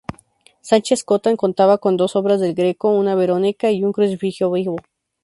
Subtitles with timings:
[0.61, 4.77] Sánchez Cotán contaba con dos obras del Greco, una "Verónica" y un "Crucifijo vivo".